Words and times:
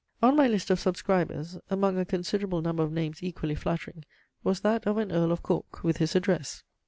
On 0.19 0.35
my 0.35 0.47
list 0.47 0.71
of 0.71 0.79
subscribers, 0.79 1.59
among 1.69 1.99
a 1.99 2.05
considerable 2.05 2.63
number 2.63 2.81
of 2.81 2.91
names 2.91 3.21
equally 3.21 3.53
flattering, 3.53 4.03
was 4.43 4.61
that 4.61 4.87
of 4.87 4.97
an 4.97 5.11
Earl 5.11 5.31
of 5.31 5.43
Cork, 5.43 5.83
with 5.83 5.97
his 5.97 6.15
address. 6.15 6.63